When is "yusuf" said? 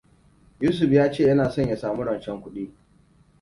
0.59-0.91